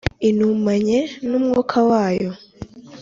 intumanye 0.29 0.99
n 1.27 1.31
Umwuka 1.39 1.77
wayo 1.89 2.31